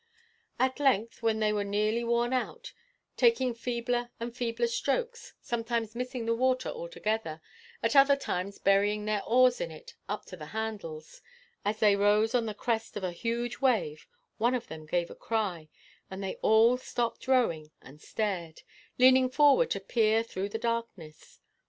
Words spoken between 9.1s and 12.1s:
oars in it up to the handles as they